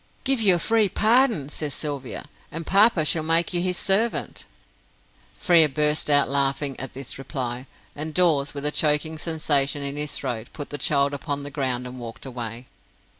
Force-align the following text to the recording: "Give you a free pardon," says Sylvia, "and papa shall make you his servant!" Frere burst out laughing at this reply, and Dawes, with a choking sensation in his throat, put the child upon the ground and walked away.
"Give 0.23 0.41
you 0.41 0.55
a 0.55 0.57
free 0.57 0.89
pardon," 0.89 1.49
says 1.49 1.75
Sylvia, 1.75 2.25
"and 2.51 2.65
papa 2.65 3.05
shall 3.05 3.21
make 3.21 3.53
you 3.53 3.61
his 3.61 3.77
servant!" 3.77 4.45
Frere 5.37 5.69
burst 5.69 6.09
out 6.09 6.27
laughing 6.27 6.75
at 6.79 6.95
this 6.95 7.19
reply, 7.19 7.67
and 7.95 8.11
Dawes, 8.11 8.55
with 8.55 8.65
a 8.65 8.71
choking 8.71 9.19
sensation 9.19 9.83
in 9.83 9.97
his 9.97 10.17
throat, 10.17 10.47
put 10.53 10.71
the 10.71 10.79
child 10.79 11.13
upon 11.13 11.43
the 11.43 11.51
ground 11.51 11.85
and 11.85 11.99
walked 11.99 12.25
away. 12.25 12.65